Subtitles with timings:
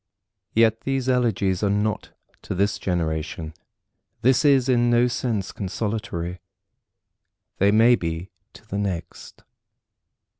[0.55, 2.09] Yet these elegies are not
[2.41, 3.53] to this generation,
[4.23, 6.39] This is in no sense consolatory.
[7.59, 9.43] They may be to the next.